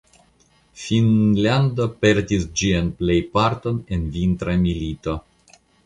[0.83, 5.21] Finnlando perdis ĝian plejparton en Vintra milito.